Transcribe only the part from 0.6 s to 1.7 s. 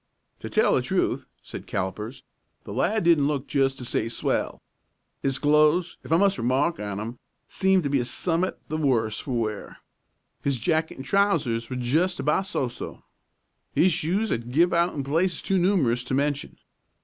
the truth," said